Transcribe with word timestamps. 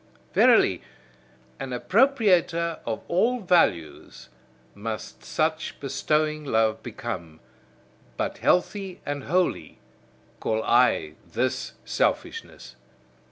Verily, 0.33 0.81
an 1.59 1.69
appropriator 1.69 2.79
of 2.87 3.03
all 3.07 3.39
values 3.41 4.29
must 4.73 5.23
such 5.23 5.79
bestowing 5.79 6.43
love 6.43 6.81
become; 6.81 7.39
but 8.17 8.39
healthy 8.39 8.99
and 9.05 9.25
holy, 9.25 9.77
call 10.39 10.63
I 10.63 11.17
this 11.27 11.73
selfishness. 11.85 12.75